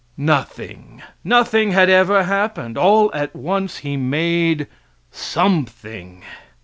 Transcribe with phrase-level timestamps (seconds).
[0.17, 1.03] Nothing.
[1.23, 2.75] Nothing had ever happened.
[2.75, 4.65] All at once He made
[5.11, 6.23] something.